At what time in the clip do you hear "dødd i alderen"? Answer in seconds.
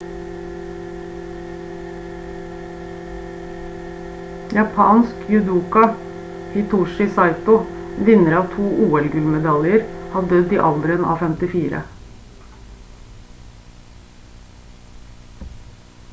10.33-11.05